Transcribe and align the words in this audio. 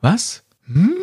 Was? 0.00 0.44
Hm? 0.66 0.94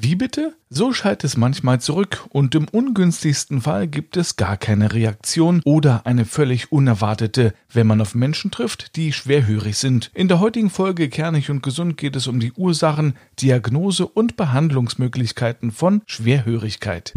Wie 0.00 0.14
bitte? 0.14 0.54
So 0.70 0.92
schallt 0.92 1.24
es 1.24 1.36
manchmal 1.36 1.80
zurück 1.80 2.24
und 2.28 2.54
im 2.54 2.68
ungünstigsten 2.68 3.62
Fall 3.62 3.88
gibt 3.88 4.16
es 4.16 4.36
gar 4.36 4.56
keine 4.56 4.92
Reaktion 4.92 5.60
oder 5.64 6.06
eine 6.06 6.24
völlig 6.24 6.70
unerwartete, 6.70 7.52
wenn 7.72 7.86
man 7.86 8.00
auf 8.00 8.14
Menschen 8.14 8.50
trifft, 8.50 8.94
die 8.94 9.12
schwerhörig 9.12 9.76
sind. 9.76 10.10
In 10.14 10.28
der 10.28 10.40
heutigen 10.40 10.70
Folge 10.70 11.08
Kernig 11.08 11.50
und 11.50 11.62
Gesund 11.62 11.96
geht 11.96 12.14
es 12.14 12.28
um 12.28 12.38
die 12.38 12.52
Ursachen, 12.52 13.14
Diagnose 13.40 14.06
und 14.06 14.36
Behandlungsmöglichkeiten 14.36 15.72
von 15.72 16.02
Schwerhörigkeit. 16.06 17.14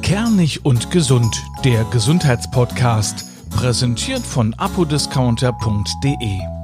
Kernig 0.00 0.64
und 0.64 0.90
Gesund, 0.90 1.44
der 1.64 1.84
Gesundheitspodcast, 1.84 3.50
präsentiert 3.50 4.22
von 4.22 4.54
apodiscounter.de. 4.54 6.57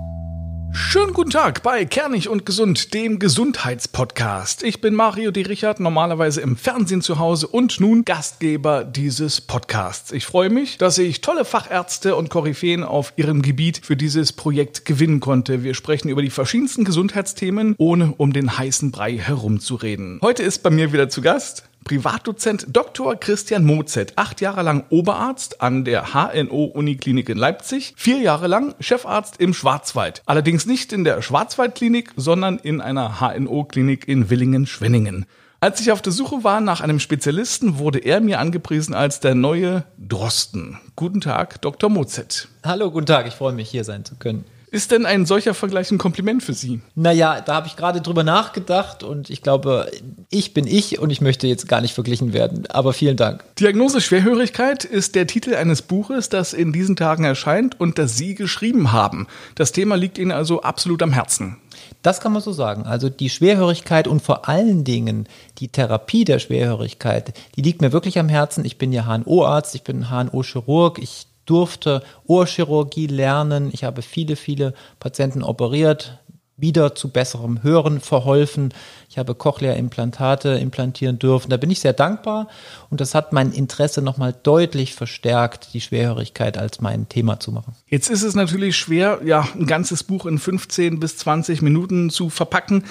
Schönen 0.77 1.13
guten 1.13 1.31
Tag 1.31 1.63
bei 1.63 1.85
Kernig 1.85 2.29
und 2.29 2.45
Gesund, 2.45 2.95
dem 2.95 3.21
Gesundheitspodcast. 3.21 4.65
Ich 4.65 4.81
bin 4.81 4.93
Mario 4.93 5.31
D. 5.31 5.43
Richard, 5.43 5.79
normalerweise 5.79 6.41
im 6.41 6.57
Fernsehen 6.57 7.01
zu 7.01 7.21
Hause 7.21 7.47
und 7.47 7.79
nun 7.79 8.05
Gastgeber 8.05 8.83
dieses 8.83 9.41
Podcasts. 9.41 10.11
Ich 10.11 10.27
freue 10.27 10.51
mich, 10.51 10.77
dass 10.77 10.99
ich 10.99 11.21
tolle 11.21 11.45
Fachärzte 11.45 12.17
und 12.17 12.29
Koryphäen 12.29 12.83
auf 12.83 13.13
ihrem 13.15 13.41
Gebiet 13.43 13.83
für 13.85 13.97
dieses 13.97 14.33
Projekt 14.33 14.85
gewinnen 14.85 15.21
konnte. 15.21 15.63
Wir 15.63 15.75
sprechen 15.75 16.09
über 16.09 16.23
die 16.23 16.31
verschiedensten 16.31 16.85
Gesundheitsthemen, 16.85 17.77
ohne 17.79 18.13
um 18.17 18.33
den 18.33 18.59
heißen 18.59 18.91
Brei 18.91 19.17
herumzureden. 19.17 20.19
Heute 20.23 20.43
ist 20.43 20.65
bei 20.65 20.71
mir 20.71 20.93
wieder 20.93 21.09
zu 21.09 21.23
Gast 21.23 21.69
Privatdozent 21.85 22.67
Dr. 22.71 23.15
Christian 23.17 23.65
Mozet, 23.65 24.15
acht 24.17 24.41
Jahre 24.41 24.63
lang 24.63 24.85
Oberarzt 24.91 25.61
an 25.61 25.85
der 25.85 26.15
HNO-Uniklinik 26.15 27.29
in 27.29 27.39
Leipzig, 27.39 27.95
vier 27.97 28.19
Jahre 28.19 28.49
lang 28.49 28.75
Chefarzt 28.81 29.39
im 29.39 29.55
Schwarzwald. 29.55 30.23
Allerdings 30.27 30.67
nicht 30.67 30.93
in 30.93 31.05
der 31.05 31.23
Schwarzwaldklinik, 31.23 32.13
sondern 32.17 32.59
in 32.59 32.81
einer 32.81 33.21
HNO-Klinik 33.21 34.09
in 34.09 34.31
Willingen-Schwenningen. 34.31 35.27
Als 35.61 35.81
ich 35.81 35.93
auf 35.93 36.03
der 36.03 36.13
Suche 36.13 36.45
war 36.45 36.61
nach 36.61 36.83
einem 36.83 37.01
Spezialisten, 37.01 37.79
wurde 37.79 37.99
er 37.99 38.21
mir 38.21 38.39
angepriesen 38.39 38.95
als 38.95 39.21
der 39.21 39.35
neue 39.35 39.85
Drosten. 39.97 40.79
Guten 40.95 41.23
Tag, 41.23 41.63
Dr. 41.63 41.89
Mozet. 41.89 42.49
Hallo, 42.63 42.91
guten 42.91 43.07
Tag, 43.07 43.27
ich 43.27 43.35
freue 43.35 43.55
mich, 43.55 43.71
hier 43.71 43.85
sein 43.85 44.05
zu 44.05 44.17
können. 44.17 44.45
Ist 44.75 44.91
denn 44.91 45.07
ein 45.07 45.25
solcher 45.25 45.55
Vergleich 45.55 45.93
ein 45.93 45.99
Kompliment 45.99 46.43
für 46.43 46.53
Sie? 46.53 46.81
Naja, 46.97 47.41
da 47.41 47.55
habe 47.55 47.69
ich 47.69 47.77
gerade 47.77 48.01
drüber 48.01 48.25
nachgedacht 48.25 49.05
und 49.05 49.31
ich 49.31 49.41
glaube, 49.41 49.89
ich 50.31 50.53
bin 50.53 50.67
ich 50.67 50.99
und 50.99 51.11
ich 51.11 51.21
möchte 51.21 51.47
jetzt 51.47 51.69
gar 51.69 51.81
nicht 51.81 51.95
verglichen 51.95 52.33
werden. 52.33 52.67
Aber 52.71 52.93
vielen 52.93 53.17
Dank. 53.17 53.45
Diagnose 53.55 54.01
Schwerhörigkeit 54.01 54.83
ist 54.85 55.15
der 55.15 55.29
Titel 55.29 55.55
eines 55.55 55.83
Buches, 55.83 56.29
das 56.29 56.53
in 56.53 56.73
diesen 56.73 56.97
Tagen 56.97 57.23
erscheint 57.23 57.79
und 57.79 58.01
das 58.01 58.17
Sie 58.17 58.35
geschrieben 58.35 58.91
haben. 58.91 59.29
Das 59.55 59.71
Thema 59.71 59.95
liegt 59.95 60.19
Ihnen 60.19 60.33
also 60.33 60.63
absolut 60.63 61.05
am 61.05 61.13
Herzen. 61.13 61.57
Das 62.03 62.21
kann 62.21 62.33
man 62.33 62.43
so 62.43 62.51
sagen. 62.51 62.83
Also 62.83 63.09
die 63.09 63.31
Schwerhörigkeit 63.31 64.09
und 64.09 64.23
vor 64.23 64.49
allen 64.49 64.83
Dingen 64.83 65.29
die 65.59 65.69
Therapie 65.69 66.25
der 66.25 66.41
Schwerhörigkeit, 66.41 67.33
die 67.55 67.63
liegt 67.63 67.81
mir 67.81 67.93
wirklich 67.93 68.19
am 68.19 68.29
Herzen. 68.29 68.65
Ich 68.65 68.77
bin 68.77 68.93
ja 68.93 69.07
HNO-Arzt, 69.07 69.77
ich 69.77 69.85
bin 69.85 70.11
HNO-Chirurg, 70.11 70.99
ich 70.99 71.29
durfte 71.47 72.03
Ohrchirurgie 72.27 73.07
lernen. 73.07 73.71
Ich 73.73 73.85
habe 73.85 74.03
viele, 74.03 74.37
viele 74.37 74.75
Patienten 74.99 75.43
operiert, 75.43 76.21
wieder 76.57 76.95
zu 76.95 77.09
besserem 77.11 77.63
Hören 77.63 78.01
verholfen. 78.01 78.73
Ich 79.09 79.19
habe 79.19 79.35
Cochlea-Implantate 79.35 80.51
implantieren 80.51 81.19
dürfen. 81.19 81.51
Da 81.51 81.57
bin 81.57 81.71
ich 81.71 81.81
sehr 81.81 81.93
dankbar 81.93 82.49
und 82.91 83.01
das 83.01 83.15
hat 83.15 83.33
mein 83.33 83.53
Interesse 83.53 84.03
nochmal 84.03 84.35
deutlich 84.43 84.95
verstärkt, 84.95 85.75
die 85.75 85.81
Schwerhörigkeit 85.81 86.57
als 86.57 86.81
mein 86.81 87.09
Thema 87.09 87.41
zu 87.41 87.51
machen. 87.51 87.75
Jetzt 87.89 88.09
ist 88.09 88.23
es 88.23 88.35
natürlich 88.35 88.77
schwer, 88.77 89.21
ja, 89.25 89.49
ein 89.55 89.67
ganzes 89.67 90.05
Buch 90.05 90.27
in 90.27 90.39
15 90.39 91.01
bis 91.01 91.17
20 91.19 91.61
Minuten 91.61 92.11
zu 92.11 92.31
verpacken 92.31 92.85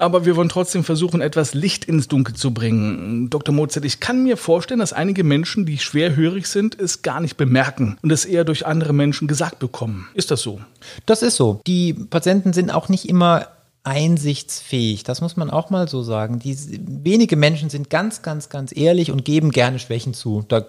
aber 0.00 0.24
wir 0.24 0.36
wollen 0.36 0.48
trotzdem 0.48 0.82
versuchen, 0.82 1.20
etwas 1.20 1.54
Licht 1.54 1.84
ins 1.84 2.08
Dunkel 2.08 2.34
zu 2.34 2.52
bringen. 2.52 3.28
Dr. 3.28 3.54
Mozart, 3.54 3.84
ich 3.84 4.00
kann 4.00 4.22
mir 4.22 4.36
vorstellen, 4.36 4.80
dass 4.80 4.92
einige 4.92 5.24
Menschen, 5.24 5.66
die 5.66 5.78
schwerhörig 5.78 6.46
sind, 6.46 6.78
es 6.80 7.02
gar 7.02 7.20
nicht 7.20 7.36
bemerken 7.36 7.98
und 8.02 8.10
es 8.10 8.24
eher 8.24 8.44
durch 8.44 8.66
andere 8.66 8.92
Menschen 8.92 9.28
gesagt 9.28 9.58
bekommen. 9.58 10.08
Ist 10.14 10.30
das 10.30 10.40
so? 10.40 10.60
Das 11.06 11.22
ist 11.22 11.36
so. 11.36 11.60
Die 11.66 11.92
Patienten 11.92 12.52
sind 12.52 12.70
auch 12.70 12.88
nicht 12.88 13.08
immer 13.08 13.48
einsichtsfähig. 13.84 15.04
Das 15.04 15.20
muss 15.20 15.36
man 15.36 15.50
auch 15.50 15.70
mal 15.70 15.88
so 15.88 16.02
sagen. 16.02 16.38
Die, 16.38 16.56
wenige 16.80 17.36
Menschen 17.36 17.70
sind 17.70 17.90
ganz, 17.90 18.22
ganz, 18.22 18.48
ganz 18.48 18.76
ehrlich 18.76 19.10
und 19.10 19.24
geben 19.24 19.50
gerne 19.50 19.78
Schwächen 19.78 20.14
zu. 20.14 20.44
Da 20.48 20.64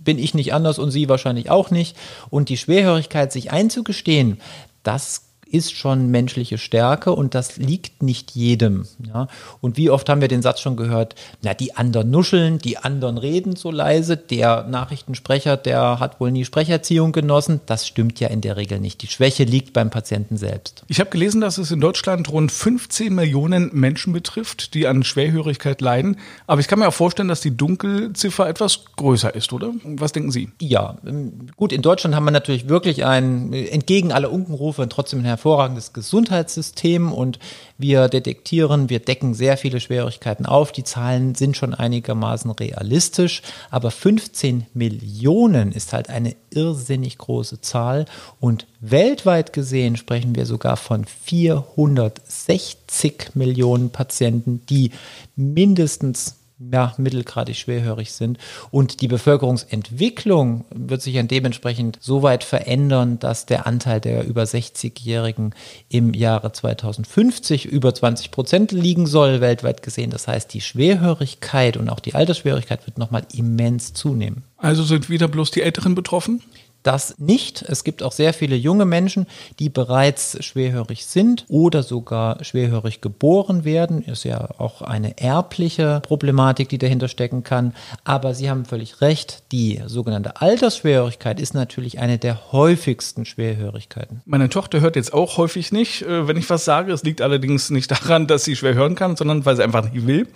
bin 0.00 0.18
ich 0.18 0.34
nicht 0.34 0.52
anders 0.54 0.78
und 0.78 0.90
Sie 0.90 1.08
wahrscheinlich 1.08 1.50
auch 1.50 1.70
nicht. 1.70 1.96
Und 2.30 2.48
die 2.48 2.56
Schwerhörigkeit 2.56 3.32
sich 3.32 3.52
einzugestehen, 3.52 4.40
das 4.82 5.22
ist 5.52 5.72
schon 5.72 6.10
menschliche 6.10 6.58
Stärke 6.58 7.12
und 7.12 7.34
das 7.34 7.58
liegt 7.58 8.02
nicht 8.02 8.32
jedem. 8.32 8.86
Ja? 9.06 9.28
Und 9.60 9.76
wie 9.76 9.90
oft 9.90 10.08
haben 10.08 10.20
wir 10.20 10.28
den 10.28 10.42
Satz 10.42 10.60
schon 10.60 10.76
gehört, 10.76 11.14
na, 11.42 11.54
die 11.54 11.76
anderen 11.76 12.10
nuscheln, 12.10 12.58
die 12.58 12.78
anderen 12.78 13.18
reden 13.18 13.54
so 13.56 13.70
leise, 13.70 14.16
der 14.16 14.64
Nachrichtensprecher, 14.64 15.56
der 15.56 16.00
hat 16.00 16.20
wohl 16.20 16.30
nie 16.30 16.44
Sprecherziehung 16.44 17.12
genossen. 17.12 17.60
Das 17.66 17.86
stimmt 17.86 18.18
ja 18.20 18.28
in 18.28 18.40
der 18.40 18.56
Regel 18.56 18.80
nicht. 18.80 19.02
Die 19.02 19.06
Schwäche 19.06 19.44
liegt 19.44 19.72
beim 19.72 19.90
Patienten 19.90 20.36
selbst. 20.36 20.84
Ich 20.88 21.00
habe 21.00 21.10
gelesen, 21.10 21.40
dass 21.40 21.58
es 21.58 21.70
in 21.70 21.80
Deutschland 21.80 22.30
rund 22.30 22.50
15 22.50 23.14
Millionen 23.14 23.70
Menschen 23.72 24.12
betrifft, 24.12 24.74
die 24.74 24.86
an 24.86 25.04
Schwerhörigkeit 25.04 25.80
leiden. 25.80 26.16
Aber 26.46 26.60
ich 26.60 26.68
kann 26.68 26.78
mir 26.78 26.88
auch 26.88 26.94
vorstellen, 26.94 27.28
dass 27.28 27.40
die 27.40 27.56
Dunkelziffer 27.56 28.48
etwas 28.48 28.84
größer 28.96 29.34
ist, 29.34 29.52
oder? 29.52 29.72
Was 29.84 30.12
denken 30.12 30.30
Sie? 30.30 30.50
Ja, 30.60 30.96
ähm, 31.06 31.48
gut, 31.56 31.72
in 31.72 31.82
Deutschland 31.82 32.14
haben 32.14 32.24
wir 32.24 32.30
natürlich 32.30 32.68
wirklich 32.68 33.04
ein, 33.04 33.52
entgegen 33.52 34.12
aller 34.12 34.32
Unkenrufe, 34.32 34.88
trotzdem 34.88 35.20
ein 35.20 35.24
hervorragendes 35.42 35.92
Gesundheitssystem 35.92 37.12
und 37.12 37.40
wir 37.76 38.08
detektieren, 38.08 38.88
wir 38.88 39.00
decken 39.00 39.34
sehr 39.34 39.56
viele 39.56 39.80
Schwierigkeiten 39.80 40.46
auf. 40.46 40.70
Die 40.70 40.84
Zahlen 40.84 41.34
sind 41.34 41.56
schon 41.56 41.74
einigermaßen 41.74 42.52
realistisch, 42.52 43.42
aber 43.68 43.90
15 43.90 44.66
Millionen 44.72 45.72
ist 45.72 45.92
halt 45.92 46.10
eine 46.10 46.36
irrsinnig 46.50 47.18
große 47.18 47.60
Zahl 47.60 48.04
und 48.38 48.68
weltweit 48.78 49.52
gesehen 49.52 49.96
sprechen 49.96 50.36
wir 50.36 50.46
sogar 50.46 50.76
von 50.76 51.04
460 51.04 53.34
Millionen 53.34 53.90
Patienten, 53.90 54.62
die 54.70 54.92
mindestens 55.34 56.36
ja, 56.58 56.94
mittelgradig 56.96 57.56
schwerhörig 57.56 58.12
sind. 58.12 58.38
Und 58.70 59.00
die 59.00 59.08
Bevölkerungsentwicklung 59.08 60.64
wird 60.70 61.02
sich 61.02 61.14
dann 61.14 61.28
dementsprechend 61.28 61.98
so 62.00 62.22
weit 62.22 62.44
verändern, 62.44 63.18
dass 63.18 63.46
der 63.46 63.66
Anteil 63.66 64.00
der 64.00 64.24
über 64.24 64.42
60-Jährigen 64.42 65.54
im 65.88 66.14
Jahre 66.14 66.52
2050 66.52 67.66
über 67.66 67.94
20 67.94 68.30
Prozent 68.30 68.72
liegen 68.72 69.06
soll, 69.06 69.40
weltweit 69.40 69.82
gesehen. 69.82 70.10
Das 70.10 70.28
heißt, 70.28 70.52
die 70.52 70.60
Schwerhörigkeit 70.60 71.76
und 71.76 71.88
auch 71.88 72.00
die 72.00 72.14
Altersschwierigkeit 72.14 72.86
wird 72.86 72.98
nochmal 72.98 73.26
immens 73.34 73.92
zunehmen. 73.92 74.44
Also 74.56 74.84
sind 74.84 75.10
wieder 75.10 75.28
bloß 75.28 75.50
die 75.50 75.62
Älteren 75.62 75.94
betroffen? 75.94 76.42
Das 76.82 77.18
nicht. 77.18 77.62
Es 77.62 77.84
gibt 77.84 78.02
auch 78.02 78.12
sehr 78.12 78.34
viele 78.34 78.56
junge 78.56 78.84
Menschen, 78.84 79.26
die 79.58 79.68
bereits 79.68 80.42
schwerhörig 80.44 81.06
sind 81.06 81.44
oder 81.48 81.82
sogar 81.82 82.42
schwerhörig 82.44 83.00
geboren 83.00 83.64
werden. 83.64 84.02
Ist 84.02 84.24
ja 84.24 84.48
auch 84.58 84.82
eine 84.82 85.18
erbliche 85.18 86.00
Problematik, 86.00 86.68
die 86.68 86.78
dahinter 86.78 87.08
stecken 87.08 87.42
kann. 87.44 87.74
Aber 88.04 88.34
Sie 88.34 88.50
haben 88.50 88.64
völlig 88.64 89.00
recht. 89.00 89.44
Die 89.52 89.80
sogenannte 89.86 90.40
Altersschwerhörigkeit 90.40 91.40
ist 91.40 91.54
natürlich 91.54 91.98
eine 91.98 92.18
der 92.18 92.52
häufigsten 92.52 93.24
Schwerhörigkeiten. 93.24 94.22
Meine 94.24 94.48
Tochter 94.48 94.80
hört 94.80 94.96
jetzt 94.96 95.12
auch 95.12 95.36
häufig 95.36 95.72
nicht, 95.72 96.02
äh, 96.02 96.26
wenn 96.28 96.36
ich 96.36 96.48
was 96.50 96.64
sage. 96.64 96.92
Es 96.92 97.02
liegt 97.02 97.20
allerdings 97.20 97.70
nicht 97.70 97.90
daran, 97.90 98.26
dass 98.26 98.44
sie 98.44 98.56
schwer 98.56 98.74
hören 98.74 98.94
kann, 98.94 99.16
sondern 99.16 99.44
weil 99.44 99.56
sie 99.56 99.62
einfach 99.62 99.90
nicht 99.90 100.06
will. 100.06 100.26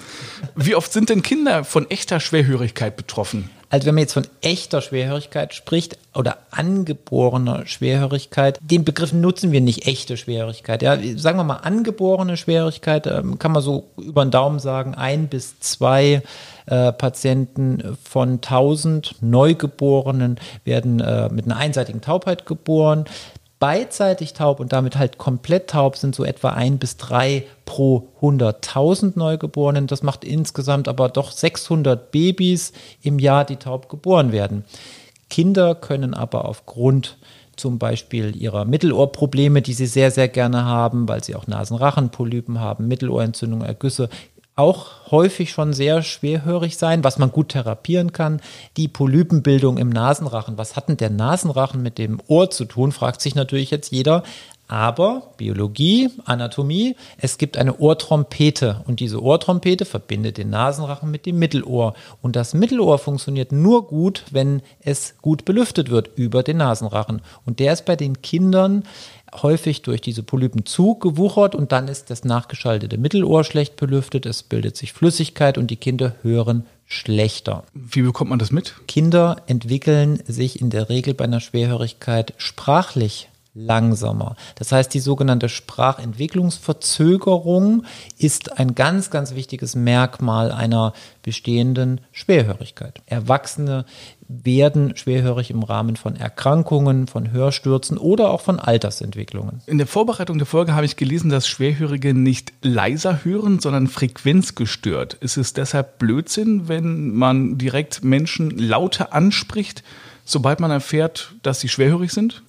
Wie 0.55 0.75
oft 0.75 0.93
sind 0.93 1.09
denn 1.09 1.23
Kinder 1.23 1.65
von 1.65 1.91
echter 1.91 2.21
Schwerhörigkeit 2.21 2.97
betroffen? 2.97 3.51
Also 3.69 3.87
wenn 3.87 3.95
man 3.97 4.03
jetzt 4.03 4.13
von 4.13 4.27
echter 4.43 4.81
Schwerhörigkeit 4.81 5.53
spricht 5.53 5.99
oder 6.15 6.39
angeborener 6.51 7.67
Schwerhörigkeit, 7.67 8.59
den 8.63 8.85
Begriff 8.85 9.13
nutzen 9.13 9.51
wir 9.51 9.61
nicht 9.61 9.87
echte 9.87 10.17
Schwerhörigkeit. 10.17 10.83
Ja, 10.83 10.97
sagen 11.17 11.39
wir 11.39 11.45
mal 11.45 11.57
angeborene 11.57 12.37
Schwerhörigkeit, 12.37 13.07
ähm, 13.07 13.39
kann 13.39 13.53
man 13.53 13.63
so 13.63 13.89
über 13.97 14.25
den 14.25 14.31
Daumen 14.31 14.61
sagen, 14.61 14.95
ein 14.95 15.29
bis 15.29 15.59
zwei 15.61 16.23
äh, 16.67 16.93
Patienten 16.93 17.97
von 18.03 18.35
1000 18.35 19.17
Neugeborenen 19.21 20.39
werden 20.65 21.01
äh, 21.01 21.29
mit 21.29 21.47
einer 21.47 21.57
einseitigen 21.57 22.01
Taubheit 22.01 22.47
geboren 22.47 23.07
beidseitig 23.59 24.35
taub 24.35 24.61
und 24.61 24.73
damit 24.73 24.97
halt 24.97 25.19
komplett 25.19 25.71
taub 25.71 25.97
sind 25.97 26.15
so 26.15 26.25
etwa 26.25 26.51
ein 26.51 26.79
bis 26.79 26.97
drei 26.97 27.45
pro 27.65 28.09
100.000 28.21 29.13
Neugeborenen. 29.17 29.87
Das 29.87 30.03
macht 30.03 30.25
insgesamt 30.25 30.89
aber 30.89 31.09
doch 31.09 31.31
600 31.31 32.11
Babys 32.11 32.73
im 33.03 33.19
Jahr, 33.19 33.45
die 33.45 33.57
taub 33.57 33.89
geboren 33.89 34.33
werden. 34.33 34.65
Kinder 35.31 35.75
können 35.75 36.15
aber 36.15 36.45
aufgrund 36.45 37.17
zum 37.57 37.79
Beispiel 37.79 38.37
ihrer 38.37 38.67
Mittelohrprobleme, 38.67 39.63
die 39.63 39.73
sie 39.73 39.87
sehr, 39.87 40.11
sehr 40.11 40.29
gerne 40.29 40.67
haben, 40.67 41.09
weil 41.09 41.25
sie 41.25 41.35
auch 41.35 41.47
Nasenrachenpolypen 41.47 42.61
haben, 42.61 42.87
Mittelohrentzündung, 42.87 43.63
Ergüsse, 43.63 44.11
auch 44.57 45.11
häufig 45.11 45.51
schon 45.51 45.75
sehr 45.75 46.03
schwerhörig 46.03 46.79
sein, 46.79 47.05
was 47.05 47.19
man 47.19 47.31
gut 47.31 47.51
therapieren 47.51 48.13
kann. 48.13 48.41
Die 48.79 48.89
Polypenbildung 48.89 49.77
im 49.77 49.91
Nasenrachen. 49.91 50.57
Was 50.57 50.77
hat 50.77 50.89
denn 50.89 50.97
der 50.97 51.11
Nasenrachen 51.11 51.83
mit 51.83 51.99
dem 51.99 52.21
Ohr 52.27 52.51
zu 52.51 52.65
tun, 52.65 52.91
fragt 52.91 53.21
sich 53.21 53.35
natürlich 53.35 53.71
jetzt 53.71 53.93
jeder. 53.93 54.23
Aber 54.69 55.31
Biologie, 55.37 56.11
Anatomie, 56.25 56.97
es 57.19 57.39
gibt 57.39 57.57
eine 57.57 57.79
Ohrtrompete 57.79 58.83
und 58.87 58.99
diese 58.99 59.23
Ohrtrompete 59.23 59.85
verbindet 59.85 60.39
den 60.39 60.51
Nasenrachen 60.51 61.09
mit 61.09 61.25
dem 61.25 61.39
Mittelohr. 61.39 61.95
Und 62.21 62.35
das 62.35 62.53
Mittelohr 62.53 62.99
funktioniert 62.99 63.53
nur 63.53 63.87
gut, 63.87 64.25
wenn 64.33 64.63
es 64.81 65.19
gut 65.23 65.45
belüftet 65.45 65.91
wird 65.91 66.11
über 66.17 66.43
den 66.43 66.57
Nasenrachen. 66.57 67.23
Und 67.45 67.61
der 67.61 67.75
ist 67.75 67.85
bei 67.85 67.95
den 67.95 68.23
Kindern 68.23 68.83
häufig 69.35 69.83
durch 69.83 70.01
diese 70.01 70.23
Polypen 70.23 70.67
zugewuchert 70.67 71.55
und 71.55 71.73
dann 71.73 71.89
ist 71.89 72.11
das 72.11 72.25
nachgeschaltete 72.25 72.99
Mittelohr 72.99 73.45
schlecht 73.45 73.77
belüftet, 73.77 74.27
es 74.27 74.43
bildet 74.43 74.77
sich 74.77 74.93
Flüssigkeit 74.93 75.59
und 75.59 75.71
die 75.71 75.77
Kinder 75.77 76.15
hören 76.23 76.67
schlechter. 76.87 77.65
Wie 77.75 78.03
bekommt 78.03 78.31
man 78.31 78.39
das 78.39 78.53
mit? 78.53 78.75
Kinder 78.87 79.43
entwickeln 79.47 80.23
sich 80.27 80.61
in 80.61 80.71
der 80.71 80.89
Regel 80.89 81.15
bei 81.15 81.25
einer 81.25 81.41
Schwerhörigkeit 81.41 82.35
sprachlich 82.37 83.29
langsamer. 83.57 84.37
Das 84.57 84.71
heißt, 84.71 84.93
die 84.93 85.01
sogenannte 85.01 85.49
Sprachentwicklungsverzögerung 85.49 87.85
ist 88.19 88.59
ein 88.59 88.75
ganz, 88.75 89.09
ganz 89.11 89.35
wichtiges 89.35 89.75
Merkmal 89.75 90.53
einer 90.53 90.93
bestehenden 91.23 92.03
Schwerhörigkeit. 92.13 93.01
Erwachsene 93.07 93.87
werden 94.29 94.97
schwerhörig 94.97 95.51
im 95.51 95.63
Rahmen 95.63 95.97
von 95.97 96.17
Erkrankungen, 96.17 97.07
von 97.07 97.31
Hörstürzen 97.31 97.97
oder 97.97 98.31
auch 98.31 98.41
von 98.41 98.59
Altersentwicklungen. 98.59 99.63
In 99.67 99.79
der 99.79 99.87
Vorbereitung 99.87 100.39
der 100.39 100.47
Folge 100.47 100.75
habe 100.75 100.85
ich 100.85 100.97
gelesen, 100.97 101.31
dass 101.31 101.49
Schwerhörige 101.49 102.13
nicht 102.13 102.53
leiser 102.63 103.25
hören, 103.25 103.61
sondern 103.61 103.87
frequenzgestört. 103.87 105.15
Ist 105.15 105.37
es 105.37 105.53
deshalb 105.53 105.99
Blödsinn, 105.99 106.69
wenn 106.69 107.15
man 107.15 107.57
direkt 107.57 108.05
Menschen 108.05 108.51
lauter 108.51 109.15
anspricht, 109.15 109.83
sobald 110.25 110.61
man 110.61 110.71
erfährt, 110.71 111.35
dass 111.43 111.61
sie 111.61 111.69
schwerhörig 111.69 112.13
sind? 112.13 112.43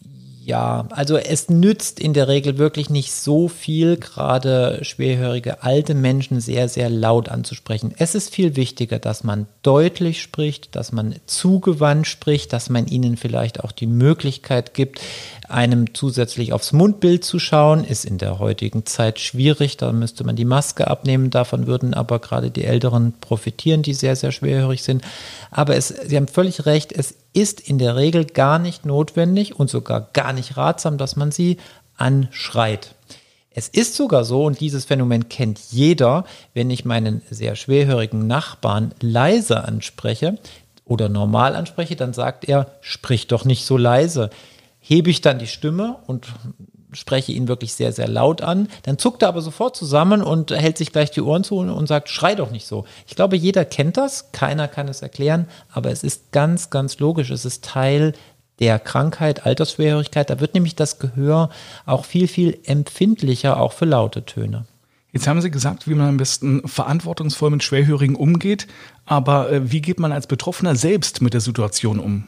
Ja, 0.47 0.87
also 0.91 1.17
es 1.17 1.49
nützt 1.49 1.99
in 1.99 2.13
der 2.13 2.29
Regel 2.29 2.57
wirklich 2.57 2.89
nicht 2.89 3.11
so 3.11 3.49
viel, 3.49 3.97
gerade 3.97 4.79
schwerhörige 4.81 5.61
alte 5.61 5.93
Menschen 5.93 6.39
sehr, 6.39 6.69
sehr 6.69 6.89
laut 6.89 7.27
anzusprechen. 7.27 7.93
Es 7.97 8.15
ist 8.15 8.33
viel 8.33 8.55
wichtiger, 8.55 8.97
dass 8.97 9.25
man 9.25 9.47
deutlich 9.61 10.21
spricht, 10.21 10.73
dass 10.77 10.93
man 10.93 11.15
zugewandt 11.25 12.07
spricht, 12.07 12.53
dass 12.53 12.69
man 12.69 12.87
ihnen 12.87 13.17
vielleicht 13.17 13.61
auch 13.61 13.73
die 13.73 13.87
Möglichkeit 13.87 14.73
gibt, 14.73 15.01
einem 15.49 15.93
zusätzlich 15.93 16.53
aufs 16.53 16.71
Mundbild 16.71 17.25
zu 17.25 17.39
schauen, 17.39 17.83
ist 17.83 18.05
in 18.05 18.17
der 18.17 18.39
heutigen 18.39 18.85
Zeit 18.85 19.19
schwierig. 19.19 19.75
Da 19.75 19.91
müsste 19.91 20.23
man 20.23 20.37
die 20.37 20.45
Maske 20.45 20.87
abnehmen. 20.87 21.29
Davon 21.29 21.67
würden 21.67 21.93
aber 21.93 22.19
gerade 22.19 22.51
die 22.51 22.63
Älteren 22.63 23.13
profitieren, 23.19 23.81
die 23.81 23.93
sehr, 23.93 24.15
sehr 24.15 24.31
schwerhörig 24.31 24.81
sind. 24.83 25.03
Aber 25.51 25.75
es, 25.75 25.89
Sie 25.89 26.15
haben 26.15 26.29
völlig 26.29 26.65
recht, 26.65 26.93
es 26.93 27.15
ist 27.37 27.61
in 27.61 27.77
der 27.77 27.95
Regel 27.95 28.25
gar 28.25 28.57
nicht 28.57 28.85
notwendig 28.85 29.59
und 29.59 29.69
sogar 29.69 30.09
gar 30.13 30.33
nicht 30.33 30.57
ratsam, 30.57 30.97
dass 30.97 31.15
man 31.15 31.31
sie 31.31 31.57
anschreit. 31.95 32.95
Es 33.51 33.67
ist 33.67 33.95
sogar 33.95 34.23
so, 34.23 34.43
und 34.43 34.59
dieses 34.59 34.85
Phänomen 34.85 35.29
kennt 35.29 35.59
jeder, 35.71 36.25
wenn 36.53 36.69
ich 36.69 36.83
meinen 36.83 37.21
sehr 37.29 37.55
schwerhörigen 37.55 38.25
Nachbarn 38.25 38.93
leise 39.01 39.63
anspreche 39.63 40.37
oder 40.83 41.09
normal 41.09 41.55
anspreche, 41.55 41.95
dann 41.95 42.13
sagt 42.13 42.45
er, 42.45 42.71
sprich 42.81 43.27
doch 43.27 43.45
nicht 43.45 43.65
so 43.65 43.77
leise 43.77 44.29
hebe 44.87 45.09
ich 45.09 45.21
dann 45.21 45.37
die 45.37 45.47
Stimme 45.47 45.97
und 46.07 46.27
spreche 46.93 47.31
ihn 47.31 47.47
wirklich 47.47 47.73
sehr, 47.73 47.91
sehr 47.91 48.07
laut 48.07 48.41
an. 48.41 48.69
Dann 48.83 48.97
zuckt 48.97 49.21
er 49.21 49.29
aber 49.29 49.41
sofort 49.41 49.75
zusammen 49.75 50.21
und 50.21 50.51
hält 50.51 50.77
sich 50.77 50.91
gleich 50.91 51.11
die 51.11 51.21
Ohren 51.21 51.43
zu 51.43 51.57
und 51.57 51.87
sagt, 51.87 52.09
schrei 52.09 52.35
doch 52.35 52.51
nicht 52.51 52.67
so. 52.67 52.85
Ich 53.07 53.15
glaube, 53.15 53.35
jeder 53.35 53.65
kennt 53.65 53.97
das, 53.97 54.31
keiner 54.31 54.67
kann 54.67 54.87
es 54.87 55.01
erklären, 55.01 55.47
aber 55.71 55.91
es 55.91 56.03
ist 56.03 56.31
ganz, 56.31 56.69
ganz 56.69 56.99
logisch. 56.99 57.29
Es 57.29 57.45
ist 57.45 57.65
Teil 57.65 58.13
der 58.59 58.79
Krankheit, 58.79 59.45
Altersschwerhörigkeit. 59.45 60.29
Da 60.29 60.39
wird 60.39 60.53
nämlich 60.53 60.75
das 60.75 60.99
Gehör 60.99 61.49
auch 61.85 62.05
viel, 62.05 62.27
viel 62.27 62.59
empfindlicher, 62.65 63.59
auch 63.59 63.73
für 63.73 63.85
laute 63.85 64.25
Töne. 64.25 64.65
Jetzt 65.11 65.27
haben 65.27 65.41
Sie 65.41 65.51
gesagt, 65.51 65.87
wie 65.87 65.95
man 65.95 66.09
am 66.09 66.17
besten 66.17 66.67
verantwortungsvoll 66.67 67.49
mit 67.49 67.63
Schwerhörigen 67.63 68.15
umgeht. 68.15 68.67
Aber 69.05 69.51
äh, 69.51 69.71
wie 69.71 69.81
geht 69.81 69.99
man 69.99 70.11
als 70.11 70.27
Betroffener 70.27 70.75
selbst 70.75 71.21
mit 71.21 71.33
der 71.33 71.41
Situation 71.41 71.99
um? 71.99 72.25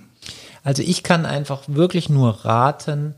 Also 0.64 0.84
ich 0.84 1.04
kann 1.04 1.26
einfach 1.26 1.64
wirklich 1.68 2.10
nur 2.10 2.46
raten, 2.46 3.16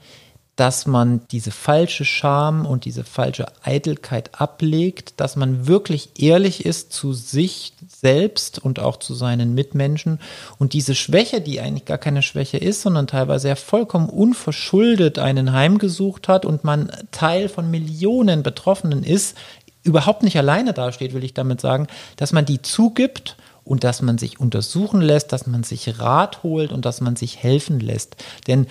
dass 0.57 0.86
man 0.86 1.21
diese 1.31 1.51
falsche 1.51 2.06
Scham 2.06 2.65
und 2.65 2.86
diese 2.86 3.03
falsche 3.03 3.48
Eitelkeit 3.63 4.39
ablegt, 4.39 5.13
dass 5.18 5.36
man 5.36 5.65
wirklich 5.65 6.21
ehrlich 6.21 6.65
ist 6.65 6.92
zu 6.92 7.13
sich 7.13 7.74
selbst 7.88 8.59
und 8.59 8.80
auch 8.80 8.98
zu 8.98 9.13
seinen 9.13 9.56
Mitmenschen 9.56 10.19
und 10.59 10.74
diese 10.74 10.94
Schwäche, 10.94 11.42
die 11.42 11.62
eigentlich 11.62 11.86
gar 11.86 11.98
keine 11.98 12.21
Schwäche 12.21 12.57
ist, 12.57 12.81
sondern 12.81 13.07
teilweise 13.07 13.48
ja 13.48 13.56
vollkommen 13.56 14.09
unverschuldet 14.09 15.19
einen 15.19 15.53
heimgesucht 15.53 16.27
hat 16.27 16.45
und 16.45 16.63
man 16.63 16.92
Teil 17.12 17.47
von 17.47 17.71
Millionen 17.71 18.44
Betroffenen 18.44 19.04
ist, 19.04 19.38
überhaupt 19.83 20.21
nicht 20.21 20.38
alleine 20.38 20.74
dasteht, 20.74 21.13
will 21.13 21.24
ich 21.24 21.33
damit 21.33 21.62
sagen, 21.62 21.88
dass 22.18 22.33
man 22.33 22.45
die 22.45 22.62
zugibt 22.62 23.38
und 23.63 23.83
dass 23.83 24.01
man 24.01 24.18
sich 24.18 24.39
untersuchen 24.39 25.01
lässt, 25.01 25.31
dass 25.31 25.47
man 25.47 25.63
sich 25.63 26.00
Rat 26.00 26.44
holt 26.44 26.71
und 26.71 26.86
dass 26.86 27.01
man 27.01 27.15
sich 27.15 27.38
helfen 27.38 27.80
lässt. 27.80 28.15
Denn 28.47 28.68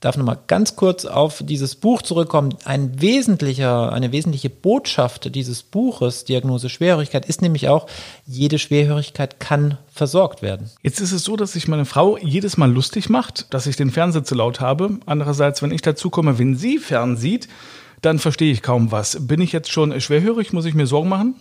darf 0.00 0.16
nochmal 0.16 0.38
ganz 0.46 0.76
kurz 0.76 1.04
auf 1.04 1.42
dieses 1.44 1.76
Buch 1.76 2.02
zurückkommen. 2.02 2.54
Ein 2.64 3.00
wesentlicher, 3.00 3.92
eine 3.92 4.12
wesentliche 4.12 4.50
Botschaft 4.50 5.34
dieses 5.34 5.62
Buches, 5.62 6.24
Diagnose 6.24 6.68
Schwerhörigkeit, 6.68 7.26
ist 7.26 7.42
nämlich 7.42 7.68
auch, 7.68 7.86
jede 8.26 8.58
Schwerhörigkeit 8.58 9.40
kann 9.40 9.76
versorgt 9.92 10.40
werden. 10.42 10.70
Jetzt 10.82 11.00
ist 11.00 11.12
es 11.12 11.24
so, 11.24 11.36
dass 11.36 11.52
sich 11.52 11.68
meine 11.68 11.84
Frau 11.84 12.16
jedes 12.16 12.56
Mal 12.56 12.72
lustig 12.72 13.10
macht, 13.10 13.52
dass 13.52 13.66
ich 13.66 13.76
den 13.76 13.90
Fernseher 13.90 14.24
zu 14.24 14.34
laut 14.34 14.60
habe. 14.60 14.98
Andererseits, 15.06 15.62
wenn 15.62 15.72
ich 15.72 15.82
dazu 15.82 16.08
komme, 16.08 16.38
wenn 16.38 16.56
sie 16.56 16.78
fernsieht, 16.78 17.48
dann 18.00 18.18
verstehe 18.18 18.52
ich 18.52 18.62
kaum 18.62 18.92
was. 18.92 19.26
Bin 19.26 19.42
ich 19.42 19.52
jetzt 19.52 19.70
schon 19.70 19.98
schwerhörig? 20.00 20.54
Muss 20.54 20.64
ich 20.64 20.74
mir 20.74 20.86
Sorgen 20.86 21.10
machen? 21.10 21.34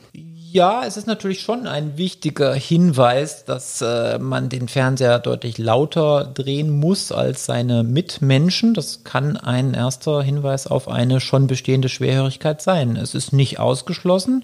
Ja, 0.51 0.84
es 0.84 0.98
ist 0.98 1.06
natürlich 1.06 1.42
schon 1.42 1.68
ein 1.68 1.98
wichtiger 1.98 2.56
Hinweis, 2.56 3.46
dass 3.46 3.84
äh, 3.84 4.18
man 4.18 4.50
den 4.50 4.68
Fernseher 4.68 5.19
deutlich 5.19 5.60
lauter 5.60 6.24
drehen 6.25 6.72
muss 6.72 7.12
als 7.12 7.46
seine 7.46 7.84
Mitmenschen. 7.84 8.74
Das 8.74 9.04
kann 9.04 9.38
ein 9.38 9.75
erster 9.75 10.24
Hinweis 10.24 10.66
auf 10.66 10.88
eine 10.88 11.19
schon 11.19 11.46
bestehende 11.46 11.88
Schwerhörigkeit 11.88 12.63
sein. 12.63 12.96
Es 12.96 13.13
ist 13.13 13.31
nicht 13.31 13.60
ausgeschlossen. 13.60 14.44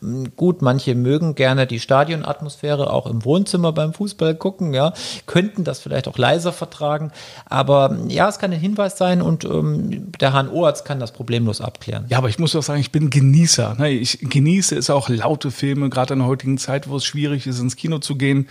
Hm, 0.00 0.34
gut, 0.34 0.62
manche 0.62 0.96
mögen 0.96 1.36
gerne 1.36 1.68
die 1.68 1.78
Stadionatmosphäre 1.78 2.92
auch 2.92 3.06
im 3.06 3.24
Wohnzimmer 3.24 3.70
beim 3.70 3.92
Fußball 3.92 4.34
gucken, 4.34 4.74
ja, 4.74 4.94
könnten 5.26 5.62
das 5.62 5.78
vielleicht 5.78 6.08
auch 6.08 6.18
leiser 6.18 6.52
vertragen. 6.52 7.12
Aber 7.44 7.96
ja, 8.08 8.28
es 8.28 8.40
kann 8.40 8.52
ein 8.52 8.58
Hinweis 8.58 8.98
sein 8.98 9.22
und 9.22 9.44
ähm, 9.44 10.10
der 10.20 10.32
HNO-Arzt 10.32 10.84
kann 10.84 10.98
das 10.98 11.12
problemlos 11.12 11.60
abklären. 11.60 12.06
Ja, 12.08 12.18
aber 12.18 12.30
ich 12.30 12.40
muss 12.40 12.50
doch 12.50 12.64
sagen, 12.64 12.80
ich 12.80 12.90
bin 12.90 13.10
Genießer. 13.10 13.76
Ne? 13.78 13.90
Ich 13.90 14.18
genieße 14.18 14.76
es 14.76 14.90
auch 14.90 15.08
laut 15.08 15.35
laute 15.44 15.90
gerade 15.90 16.14
in 16.14 16.20
der 16.20 16.28
heutigen 16.28 16.58
Zeit, 16.58 16.88
wo 16.88 16.96
es 16.96 17.04
schwierig 17.04 17.46
ist, 17.46 17.60
ins 17.60 17.76
Kino 17.76 17.98
zu 17.98 18.16
gehen. 18.16 18.48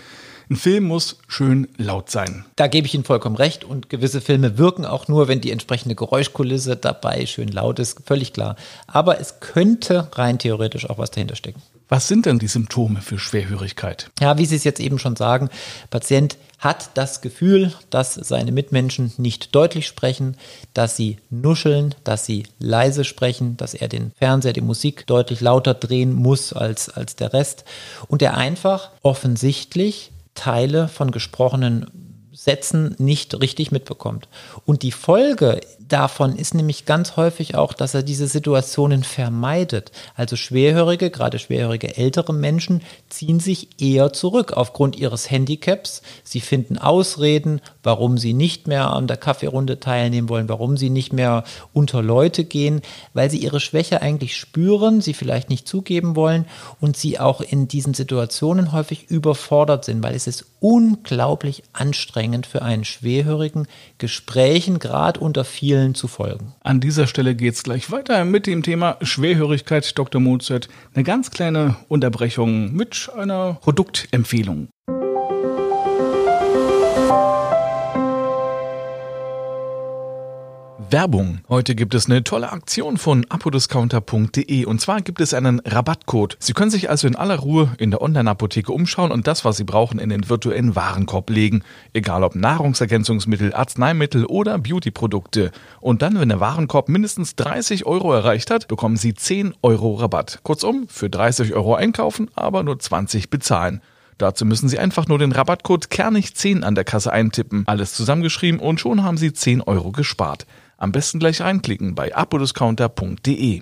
Ein 0.49 0.57
Film 0.57 0.83
muss 0.83 1.17
schön 1.27 1.67
laut 1.77 2.11
sein. 2.11 2.45
Da 2.55 2.67
gebe 2.67 2.85
ich 2.85 2.93
Ihnen 2.93 3.03
vollkommen 3.03 3.35
recht. 3.35 3.63
Und 3.63 3.89
gewisse 3.89 4.21
Filme 4.21 4.57
wirken 4.59 4.85
auch 4.85 5.07
nur, 5.07 5.27
wenn 5.27 5.41
die 5.41 5.51
entsprechende 5.51 5.95
Geräuschkulisse 5.95 6.75
dabei 6.75 7.25
schön 7.25 7.47
laut 7.47 7.79
ist. 7.79 8.05
Völlig 8.05 8.31
klar. 8.31 8.55
Aber 8.85 9.19
es 9.19 9.39
könnte 9.39 10.09
rein 10.13 10.37
theoretisch 10.37 10.87
auch 10.89 10.99
was 10.99 11.09
dahinter 11.11 11.35
stecken. 11.35 11.61
Was 11.87 12.07
sind 12.07 12.25
denn 12.25 12.39
die 12.39 12.47
Symptome 12.47 13.01
für 13.01 13.19
Schwerhörigkeit? 13.19 14.09
Ja, 14.19 14.37
wie 14.37 14.45
Sie 14.45 14.55
es 14.55 14.63
jetzt 14.63 14.79
eben 14.79 14.97
schon 14.97 15.15
sagen, 15.15 15.49
Patient 15.91 16.37
hat 16.57 16.89
das 16.95 17.21
Gefühl, 17.21 17.73
dass 17.91 18.15
seine 18.15 18.51
Mitmenschen 18.51 19.13
nicht 19.17 19.53
deutlich 19.53 19.85
sprechen, 19.85 20.35
dass 20.73 20.95
sie 20.95 21.17
nuscheln, 21.29 21.93
dass 22.03 22.25
sie 22.25 22.47
leise 22.57 23.03
sprechen, 23.03 23.55
dass 23.57 23.75
er 23.75 23.87
den 23.87 24.11
Fernseher, 24.17 24.53
die 24.53 24.61
Musik 24.61 25.05
deutlich 25.05 25.41
lauter 25.41 25.75
drehen 25.75 26.13
muss 26.13 26.53
als, 26.53 26.89
als 26.89 27.15
der 27.15 27.33
Rest 27.33 27.65
und 28.07 28.23
er 28.23 28.35
einfach 28.35 28.89
offensichtlich 29.03 30.11
Teile 30.33 30.87
von 30.87 31.11
gesprochenen 31.11 31.85
Sätzen 32.33 32.95
nicht 32.97 33.39
richtig 33.39 33.71
mitbekommt. 33.71 34.27
Und 34.65 34.83
die 34.83 34.91
Folge 34.91 35.61
davon 35.87 36.35
ist 36.35 36.53
nämlich 36.53 36.85
ganz 36.85 37.15
häufig 37.17 37.55
auch, 37.55 37.73
dass 37.73 37.93
er 37.93 38.03
diese 38.03 38.27
Situationen 38.27 39.03
vermeidet. 39.03 39.91
Also 40.15 40.35
Schwerhörige, 40.35 41.09
gerade 41.09 41.39
schwerhörige 41.39 41.97
ältere 41.97 42.33
Menschen, 42.33 42.81
ziehen 43.09 43.39
sich 43.39 43.79
eher 43.79 44.13
zurück 44.13 44.53
aufgrund 44.53 44.95
ihres 44.95 45.29
Handicaps. 45.29 46.01
Sie 46.23 46.41
finden 46.41 46.77
Ausreden, 46.77 47.61
warum 47.83 48.17
sie 48.17 48.33
nicht 48.33 48.67
mehr 48.67 48.91
an 48.91 49.07
der 49.07 49.17
Kaffeerunde 49.17 49.79
teilnehmen 49.79 50.29
wollen, 50.29 50.49
warum 50.49 50.77
sie 50.77 50.89
nicht 50.89 51.13
mehr 51.13 51.43
unter 51.73 52.01
Leute 52.01 52.43
gehen, 52.43 52.81
weil 53.13 53.29
sie 53.29 53.37
ihre 53.37 53.59
Schwäche 53.59 54.01
eigentlich 54.01 54.37
spüren, 54.37 55.01
sie 55.01 55.13
vielleicht 55.13 55.49
nicht 55.49 55.67
zugeben 55.67 56.15
wollen 56.15 56.45
und 56.81 56.97
sie 56.97 57.19
auch 57.19 57.41
in 57.41 57.67
diesen 57.67 57.93
Situationen 57.93 58.71
häufig 58.71 59.09
überfordert 59.09 59.85
sind, 59.85 60.03
weil 60.03 60.15
es 60.15 60.27
ist 60.27 60.45
unglaublich 60.59 61.63
anstrengend 61.73 62.47
für 62.47 62.63
einen 62.63 62.85
Schwerhörigen, 62.85 63.67
Gesprächen 63.99 64.79
gerade 64.79 65.19
unter 65.19 65.45
vielen 65.45 65.74
Zielen 65.75 65.93
zu 65.93 66.07
folgen. 66.07 66.53
An 66.63 66.79
dieser 66.79 67.05
Stelle 67.05 67.35
geht 67.35 67.53
es 67.53 67.63
gleich 67.63 67.91
weiter 67.91 68.23
mit 68.23 68.47
dem 68.47 68.63
Thema 68.63 68.95
Schwerhörigkeit 69.01 69.97
Dr. 69.97 70.21
Mozart. 70.21 70.69
Eine 70.93 71.03
ganz 71.03 71.31
kleine 71.31 71.75
Unterbrechung 71.89 72.73
mit 72.73 73.09
einer 73.17 73.57
Produktempfehlung. 73.61 74.69
Werbung. 80.91 81.39
Heute 81.49 81.73
gibt 81.73 81.95
es 81.95 82.05
eine 82.05 82.23
tolle 82.23 82.51
Aktion 82.51 82.97
von 82.97 83.25
apodiscounter.de 83.27 84.65
und 84.65 84.79
zwar 84.79 85.01
gibt 85.01 85.19
es 85.19 85.33
einen 85.33 85.59
Rabattcode. 85.61 86.37
Sie 86.39 86.53
können 86.53 86.69
sich 86.69 86.89
also 86.89 87.07
in 87.07 87.15
aller 87.15 87.39
Ruhe 87.39 87.73
in 87.79 87.91
der 87.91 88.01
Online-Apotheke 88.01 88.71
umschauen 88.71 89.11
und 89.11 89.25
das, 89.25 89.43
was 89.43 89.57
Sie 89.57 89.63
brauchen, 89.63 89.99
in 89.99 90.09
den 90.09 90.29
virtuellen 90.29 90.75
Warenkorb 90.75 91.29
legen. 91.29 91.63
Egal 91.93 92.23
ob 92.23 92.35
Nahrungsergänzungsmittel, 92.35 93.53
Arzneimittel 93.53 94.25
oder 94.25 94.59
Beautyprodukte. 94.59 95.51
Und 95.81 96.01
dann, 96.01 96.19
wenn 96.19 96.29
der 96.29 96.39
Warenkorb 96.39 96.87
mindestens 96.87 97.35
30 97.35 97.85
Euro 97.85 98.13
erreicht 98.13 98.51
hat, 98.51 98.67
bekommen 98.67 98.97
Sie 98.97 99.13
10 99.13 99.55
Euro 99.63 99.95
Rabatt. 99.95 100.39
Kurzum, 100.43 100.87
für 100.87 101.09
30 101.09 101.53
Euro 101.53 101.75
einkaufen, 101.75 102.29
aber 102.35 102.63
nur 102.63 102.79
20 102.79 103.29
bezahlen. 103.29 103.81
Dazu 104.17 104.45
müssen 104.45 104.69
Sie 104.69 104.79
einfach 104.79 105.07
nur 105.07 105.19
den 105.19 105.33
Rabattcode 105.33 105.87
Kernig10 105.87 106.63
an 106.63 106.75
der 106.75 106.85
Kasse 106.85 107.11
eintippen. 107.11 107.63
Alles 107.67 107.93
zusammengeschrieben 107.93 108.61
und 108.61 108.79
schon 108.79 109.03
haben 109.03 109.17
Sie 109.17 109.33
10 109.33 109.61
Euro 109.61 109.91
gespart. 109.91 110.45
Am 110.77 110.91
besten 110.91 111.19
gleich 111.19 111.39
reinklicken 111.39 111.95
bei 111.95 112.13
apodiscounter.de. 112.13 113.61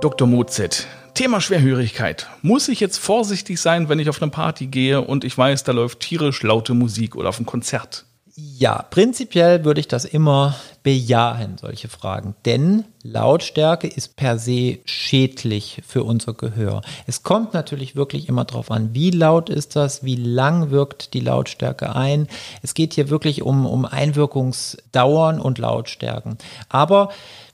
Dr. 0.00 0.28
Mozet. 0.28 0.86
Thema 1.14 1.40
Schwerhörigkeit. 1.40 2.28
Muss 2.42 2.68
ich 2.68 2.78
jetzt 2.78 2.98
vorsichtig 2.98 3.58
sein, 3.58 3.88
wenn 3.88 3.98
ich 3.98 4.10
auf 4.10 4.20
eine 4.20 4.30
Party 4.30 4.66
gehe 4.66 5.00
und 5.00 5.24
ich 5.24 5.36
weiß, 5.36 5.64
da 5.64 5.72
läuft 5.72 6.00
tierisch 6.00 6.42
laute 6.42 6.74
Musik 6.74 7.16
oder 7.16 7.30
auf 7.30 7.40
ein 7.40 7.46
Konzert? 7.46 8.04
Ja, 8.40 8.86
prinzipiell 8.88 9.64
würde 9.64 9.80
ich 9.80 9.88
das 9.88 10.04
immer 10.04 10.54
bejahen, 10.84 11.58
solche 11.58 11.88
Fragen. 11.88 12.36
Denn 12.44 12.84
Lautstärke 13.02 13.88
ist 13.88 14.14
per 14.14 14.38
se 14.38 14.78
schädlich 14.84 15.82
für 15.84 16.04
unser 16.04 16.34
Gehör. 16.34 16.82
Es 17.08 17.24
kommt 17.24 17.52
natürlich 17.52 17.96
wirklich 17.96 18.28
immer 18.28 18.44
darauf 18.44 18.70
an, 18.70 18.94
wie 18.94 19.10
laut 19.10 19.50
ist 19.50 19.74
das, 19.74 20.04
wie 20.04 20.14
lang 20.14 20.70
wirkt 20.70 21.14
die 21.14 21.20
Lautstärke 21.20 21.96
ein. 21.96 22.28
Es 22.62 22.74
geht 22.74 22.94
hier 22.94 23.10
wirklich 23.10 23.42
um, 23.42 23.66
um 23.66 23.84
Einwirkungsdauern 23.84 25.40
und 25.40 25.58
Lautstärken. 25.58 26.38
Aber 26.68 27.08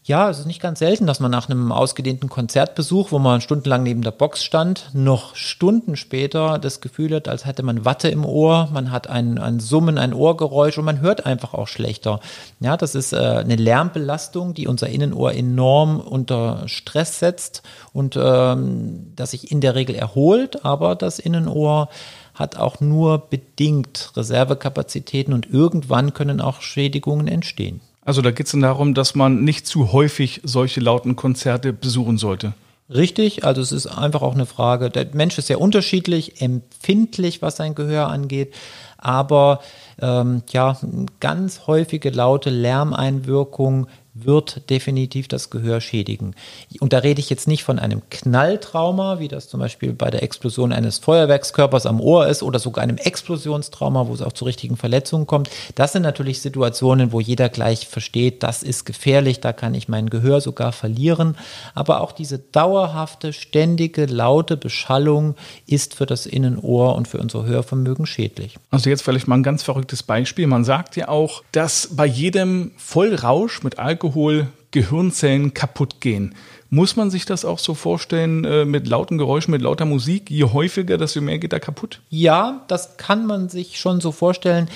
ja, 0.07 0.29
es 0.29 0.39
ist 0.39 0.47
nicht 0.47 0.61
ganz 0.61 0.81
selten, 0.81 1.07
dass 1.07 1.19
man 1.19 1.31
nach 1.31 1.49
einem 1.49 1.73
ausgedehnten 1.73 2.29
Konzertbesuch, 2.29 3.11
wo 3.11 3.19
man 3.19 3.41
stundenlang 3.41 3.83
neben 3.83 4.03
der 4.03 4.11
Box 4.11 4.45
stand, 4.45 4.91
noch 4.93 5.35
Stunden 5.35 5.97
später 5.97 6.59
das 6.59 6.83
Gefühl 6.83 7.15
hat, 7.15 7.27
als 7.27 7.47
hätte 7.47 7.63
man 7.63 7.87
Watte 7.87 8.09
im 8.09 8.27
Ohr, 8.27 8.69
man 8.71 8.91
hat 8.91 9.09
ein, 9.09 9.39
ein 9.39 9.61
Summen, 9.61 9.97
ein 9.97 10.13
Ohrgeräusch 10.13 10.77
und 10.77 10.85
man 10.85 11.01
hört 11.01 11.25
einfach 11.25 11.55
auch 11.55 11.69
schlechter. 11.69 12.21
Ja, 12.61 12.77
das 12.77 12.95
ist 12.95 13.15
äh, 13.15 13.17
eine 13.17 13.57
Lärmbelastung, 13.57 14.53
die 14.53 14.69
unser 14.69 14.89
Innenohr 14.89 15.33
enorm 15.33 16.01
unter 16.01 16.69
Stress 16.69 17.19
setzt 17.19 17.63
und 17.95 18.19
ähm, 18.23 19.13
das 19.17 19.31
sich 19.31 19.51
in 19.51 19.63
der 19.63 19.75
Regel 19.75 19.95
erholt, 19.95 20.67
aber 20.67 20.97
das 20.97 21.19
Innenohr 21.19 21.89
hat 22.35 22.59
auch 22.59 22.81
nur 22.81 23.31
bedingt 23.31 24.13
Reservekapazitäten 24.15 25.33
und 25.33 25.49
irgendwann 25.49 26.13
können 26.13 26.43
auch 26.43 26.61
Schädigungen 26.61 27.27
entstehen. 27.27 27.81
Also 28.05 28.21
da 28.23 28.31
geht 28.31 28.47
es 28.47 28.53
darum, 28.53 28.95
dass 28.95 29.15
man 29.15 29.45
nicht 29.45 29.67
zu 29.67 29.93
häufig 29.93 30.41
solche 30.45 30.81
lauten 30.81 31.17
Konzerte 31.17 31.73
besuchen 31.73 32.19
sollte. 32.19 32.53
Richtig, 32.91 33.45
also 33.45 33.63
es 33.63 33.73
ist 33.73 33.87
einfach 33.87 34.21
auch 34.21 34.35
eine 34.35 34.45
Frage. 34.45 34.91
Der 34.91 35.07
Mensch 35.15 35.39
ist 35.39 35.47
sehr 35.47 35.61
unterschiedlich, 35.61 36.43
empfindlich, 36.43 37.41
was 37.41 37.57
sein 37.57 37.75
Gehör 37.75 38.09
angeht, 38.09 38.53
aber 38.99 39.61
ähm, 40.03 40.43
ja, 40.51 40.77
ganz 41.21 41.67
häufige 41.67 42.11
laute 42.11 42.51
Lärmeinwirkung 42.51 43.87
wird 44.15 44.71
definitiv 44.71 45.27
das 45.27 45.51
Gehör 45.51 45.81
schädigen. 45.81 46.37
Und 46.79 46.93
da 46.93 46.99
rede 46.99 47.21
ich 47.21 47.31
jetzt 47.31 47.49
nicht 47.49 47.65
von 47.65 47.81
einem 47.81 48.03
Knalltrauma, 48.11 49.19
wie 49.19 49.27
das 49.27 49.49
zum 49.49 49.59
Beispiel 49.59 49.93
bei 49.93 50.11
der 50.11 50.23
Explosion 50.23 50.73
eines 50.73 50.99
Feuerwerkskörpers 50.99 51.85
am 51.87 52.01
Ohr 52.01 52.29
ist, 52.29 52.45
oder 52.45 52.61
sogar 52.61 52.85
einem 52.85 52.97
Explosionstrauma, 52.97 54.07
wo 54.07 54.15
es 54.15 54.23
auch 54.23 54.33
zu 54.33 54.45
richtigen 54.45 54.77
Verletzungen 54.77 55.27
kommt. 55.27 55.51
Das 55.75 55.93
sind 55.93 56.03
natürlich 56.03 56.41
Situationen, 56.41 57.11
wo 57.11 57.21
jeder 57.21 57.49
gleich 57.49 57.89
versteht, 57.89 58.45
das 58.45 58.63
ist 58.63 58.85
gefährlich, 58.85 59.41
da 59.41 59.53
kann 59.53 59.75
ich 59.75 59.89
mein 59.89 60.09
Gehör 60.09 60.41
sogar 60.41 60.71
verlieren. 60.71 61.37
Aber 61.75 62.01
auch 62.01 62.13
diese 62.13 62.39
dauerhafte, 62.39 63.33
ständige, 63.33 64.07
laute 64.07 64.57
Beschallung 64.57 65.35
ist 65.67 65.95
für 65.95 66.07
das 66.07 66.27
Innenohr 66.27 66.95
und 66.95 67.09
für 67.09 67.19
unser 67.19 67.45
Hörvermögen 67.45 68.07
schädlich. 68.07 68.57
Also 68.71 68.91
jetzt 68.91 69.03
vielleicht 69.03 69.27
mal 69.27 69.37
ein 69.37 69.43
ganz 69.43 69.65
verrücktes 69.65 70.05
Beispiel. 70.05 70.47
Man 70.47 70.65
sagt 70.65 70.95
ja 70.95 71.09
auch, 71.09 71.43
dass 71.51 71.89
bei 71.93 72.07
jedem 72.07 72.71
Vollrausch 72.77 73.65
mit 73.65 73.81
Alkohol 73.81 74.04
Alkohol 74.05 74.49
Gehirnzellen 74.71 75.55
kaputt 75.55 76.03
gehen. 76.03 76.35
Muss 76.69 76.95
man 76.95 77.11
sich 77.11 77.25
das 77.25 77.47
auch 77.47 77.59
so 77.59 77.73
vorstellen 77.73 78.45
äh, 78.45 78.67
mit 78.67 78.87
lauten 78.87 79.17
Geräuschen, 79.17 79.53
mit 79.53 79.63
lauter 79.63 79.87
Musik? 79.87 80.31
Je 80.31 80.45
häufiger, 80.45 80.99
desto 80.99 81.23
mehr 81.23 81.39
geht 81.39 81.55
da 81.55 81.59
kaputt? 81.59 82.01
Ja, 82.11 82.65
das 82.69 82.99
kann 82.99 83.25
man 83.25 83.49
sich 83.49 83.79
schon 83.81 84.03
so 84.03 84.13
vorstellen. 84.13 84.69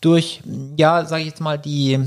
Durch, 0.00 0.40
ja, 0.78 1.04
sage 1.04 1.22
ich 1.22 1.28
jetzt 1.28 1.42
mal, 1.42 1.58
die 1.58 1.98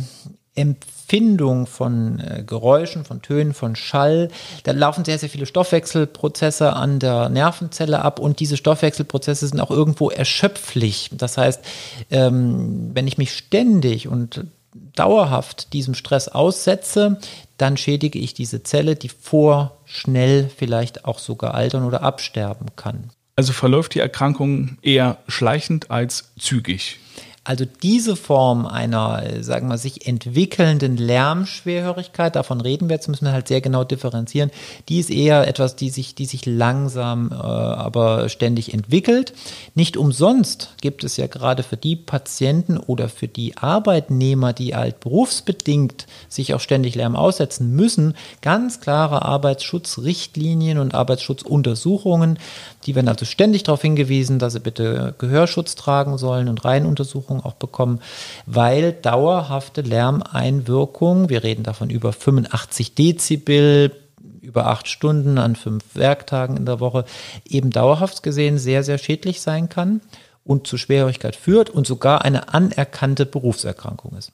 Empfindung 0.56 1.68
von 1.68 2.20
äh, 2.20 2.44
Geräuschen, 2.44 3.06
von 3.06 3.22
Tönen, 3.22 3.54
von 3.54 3.76
Schall. 3.76 4.30
Da 4.64 4.72
laufen 4.72 5.06
sehr, 5.06 5.20
sehr 5.20 5.30
viele 5.30 5.46
Stoffwechselprozesse 5.46 6.74
an 6.74 6.98
der 6.98 7.30
Nervenzelle 7.30 8.02
ab 8.02 8.20
und 8.20 8.40
diese 8.40 8.58
Stoffwechselprozesse 8.58 9.48
sind 9.48 9.60
auch 9.60 9.70
irgendwo 9.72 10.10
erschöpflich. 10.10 11.12
Das 11.12 11.38
heißt, 11.38 11.62
ähm, 12.10 12.92
wenn 12.96 13.06
ich 13.06 13.20
mich 13.20 13.36
ständig 13.36 14.08
und 14.08 14.46
dauerhaft 14.96 15.74
diesem 15.74 15.94
Stress 15.94 16.28
aussetze, 16.28 17.20
dann 17.58 17.78
schädige 17.78 18.20
ich 18.20 18.34
diese 18.34 18.64
Zelle, 18.64 18.96
die 18.96 19.10
vorschnell 19.10 20.50
vielleicht 20.56 21.06
auch 21.06 21.20
sogar 21.20 21.54
altern 21.54 21.86
oder 21.86 22.04
absterben 22.04 22.68
kann. 22.76 23.10
Also 23.36 23.54
verläuft 23.54 23.96
die 23.96 24.00
Erkrankung 24.00 24.78
eher 24.82 25.18
schleichend 25.28 25.90
als 25.90 26.34
zügig. 26.38 27.00
Also 27.46 27.66
diese 27.66 28.16
Form 28.16 28.66
einer, 28.66 29.22
sagen 29.42 29.68
wir, 29.68 29.78
sich 29.78 30.08
entwickelnden 30.08 30.96
Lärmschwerhörigkeit, 30.96 32.38
davon 32.38 32.62
reden 32.62 32.88
wir 32.88 32.96
jetzt, 32.96 33.10
müssen 33.10 33.26
wir 33.26 33.34
halt 33.34 33.50
sehr 33.50 33.60
genau 33.60 33.84
differenzieren, 33.84 34.50
die 34.88 35.00
ist 35.00 35.10
eher 35.10 35.46
etwas, 35.46 35.76
die 35.76 35.90
sich, 35.90 36.16
die 36.16 36.26
sich 36.26 36.46
langsam, 36.46 37.32
äh, 37.34 37.36
aber 37.36 38.30
ständig 38.30 38.74
entwickelt. 38.74 39.34
Nicht 39.76 39.98
umsonst 39.98 40.70
gibt 40.80 41.04
es 41.04 41.18
ja 41.18 41.28
gerade 41.28 41.64
für 41.64 41.76
die 41.76 41.98
Patienten 41.98 42.78
oder 42.78 43.10
für 43.10 43.28
die 43.28 43.58
Arbeitnehmer, 43.58 44.54
die 44.54 44.74
halt 44.74 45.02
berufsbedingt 45.02 46.08
sich 46.30 46.54
auch 46.54 46.62
ständig 46.62 46.96
Lärm 46.96 47.18
aussetzen 47.18 47.76
müssen, 47.76 48.16
ganz 48.40 48.80
klare 48.80 49.24
Arbeitsschutzrichtlinien 49.24 50.78
und 50.78 50.96
Arbeitsschutzuntersuchungen. 50.96 52.40
Die 52.86 52.96
werden 52.96 53.10
also 53.10 53.26
ständig 53.26 53.64
darauf 53.64 53.82
hingewiesen, 53.82 54.40
dass 54.40 54.54
sie 54.54 54.62
bitte 54.62 55.14
Gehörschutz 55.18 55.76
tragen 55.76 56.18
sollen 56.18 56.48
und 56.48 56.64
Reihenuntersuchungen 56.64 57.33
Untersuchung 57.34 57.44
auch 57.44 57.56
bekommen, 57.56 58.00
weil 58.46 58.94
dauerhafte 58.94 59.82
Lärmeinwirkung, 59.82 61.30
wir 61.30 61.44
reden 61.44 61.64
davon 61.64 61.90
über 61.90 62.14
85 62.14 62.96
Dezibel, 62.96 63.92
über 64.42 64.68
acht 64.68 64.88
Stunden 64.88 65.38
an 65.38 65.56
fünf 65.56 65.84
Werktagen 65.96 66.58
in 66.58 66.66
der 66.66 66.80
Woche, 66.80 67.06
eben 67.46 67.70
dauerhaft 67.70 68.24
gesehen 68.24 68.58
sehr, 68.58 68.84
sehr 68.84 68.98
schädlich 68.98 69.42
sein 69.42 69.70
kann 69.70 70.02
und 70.44 70.68
zu 70.68 70.78
Schwerhörigkeit 70.78 71.36
führt 71.36 71.70
und 71.70 71.88
sogar 71.88 72.24
eine 72.24 72.54
anerkannte 72.54 73.26
Berufserkrankung 73.26 74.18
ist. 74.18 74.32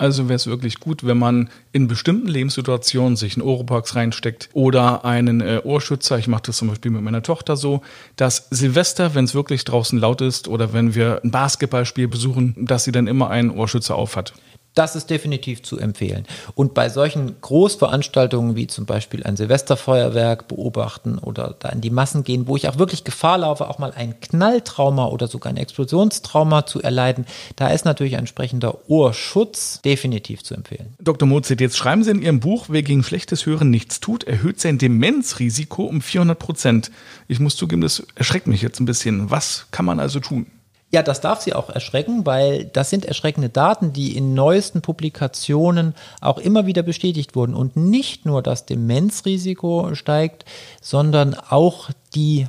Also 0.00 0.30
wäre 0.30 0.36
es 0.36 0.46
wirklich 0.46 0.80
gut, 0.80 1.06
wenn 1.06 1.18
man 1.18 1.50
in 1.72 1.86
bestimmten 1.86 2.26
Lebenssituationen 2.26 3.16
sich 3.16 3.36
einen 3.36 3.46
Oropax 3.46 3.96
reinsteckt 3.96 4.48
oder 4.54 5.04
einen 5.04 5.42
äh, 5.42 5.60
Ohrschützer. 5.62 6.16
Ich 6.16 6.26
mache 6.26 6.44
das 6.46 6.56
zum 6.56 6.68
Beispiel 6.68 6.90
mit 6.90 7.02
meiner 7.02 7.22
Tochter 7.22 7.54
so, 7.54 7.82
dass 8.16 8.48
Silvester, 8.48 9.14
wenn 9.14 9.26
es 9.26 9.34
wirklich 9.34 9.62
draußen 9.66 9.98
laut 9.98 10.22
ist 10.22 10.48
oder 10.48 10.72
wenn 10.72 10.94
wir 10.94 11.20
ein 11.22 11.30
Basketballspiel 11.30 12.08
besuchen, 12.08 12.54
dass 12.56 12.84
sie 12.84 12.92
dann 12.92 13.08
immer 13.08 13.28
einen 13.28 13.50
Ohrschützer 13.50 13.94
aufhat. 13.94 14.32
Das 14.74 14.94
ist 14.94 15.10
definitiv 15.10 15.62
zu 15.62 15.78
empfehlen. 15.78 16.26
Und 16.54 16.74
bei 16.74 16.88
solchen 16.88 17.40
Großveranstaltungen 17.40 18.54
wie 18.54 18.68
zum 18.68 18.86
Beispiel 18.86 19.24
ein 19.24 19.36
Silvesterfeuerwerk 19.36 20.46
beobachten 20.46 21.18
oder 21.18 21.56
da 21.58 21.70
in 21.70 21.80
die 21.80 21.90
Massen 21.90 22.22
gehen, 22.22 22.46
wo 22.46 22.56
ich 22.56 22.68
auch 22.68 22.78
wirklich 22.78 23.02
Gefahr 23.02 23.38
laufe, 23.38 23.68
auch 23.68 23.78
mal 23.78 23.92
ein 23.92 24.20
Knalltrauma 24.20 25.06
oder 25.06 25.26
sogar 25.26 25.52
ein 25.52 25.56
Explosionstrauma 25.56 26.66
zu 26.66 26.80
erleiden, 26.80 27.26
da 27.56 27.68
ist 27.68 27.84
natürlich 27.84 28.14
ein 28.14 28.20
entsprechender 28.20 28.88
Ohrschutz 28.88 29.80
definitiv 29.82 30.44
zu 30.44 30.54
empfehlen. 30.54 30.94
Dr. 31.00 31.26
Mozit, 31.26 31.60
jetzt 31.60 31.76
schreiben 31.76 32.04
Sie 32.04 32.12
in 32.12 32.22
Ihrem 32.22 32.38
Buch, 32.38 32.66
wer 32.68 32.82
gegen 32.82 33.02
schlechtes 33.02 33.46
Hören 33.46 33.70
nichts 33.70 33.98
tut, 33.98 34.24
erhöht 34.24 34.60
sein 34.60 34.78
Demenzrisiko 34.78 35.82
um 35.82 36.00
400 36.00 36.38
Prozent. 36.38 36.90
Ich 37.26 37.40
muss 37.40 37.56
zugeben, 37.56 37.82
das 37.82 38.06
erschreckt 38.14 38.46
mich 38.46 38.62
jetzt 38.62 38.78
ein 38.78 38.86
bisschen. 38.86 39.30
Was 39.30 39.66
kann 39.72 39.84
man 39.84 39.98
also 39.98 40.20
tun? 40.20 40.46
Ja, 40.92 41.04
das 41.04 41.20
darf 41.20 41.40
sie 41.40 41.52
auch 41.52 41.70
erschrecken, 41.70 42.26
weil 42.26 42.64
das 42.64 42.90
sind 42.90 43.04
erschreckende 43.04 43.48
Daten, 43.48 43.92
die 43.92 44.16
in 44.16 44.34
neuesten 44.34 44.82
Publikationen 44.82 45.94
auch 46.20 46.38
immer 46.38 46.66
wieder 46.66 46.82
bestätigt 46.82 47.36
wurden. 47.36 47.54
Und 47.54 47.76
nicht 47.76 48.26
nur 48.26 48.42
das 48.42 48.66
Demenzrisiko 48.66 49.94
steigt, 49.94 50.44
sondern 50.80 51.34
auch 51.34 51.90
die 52.16 52.48